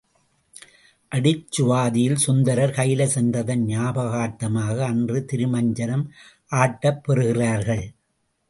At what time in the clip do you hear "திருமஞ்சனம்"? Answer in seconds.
5.31-6.05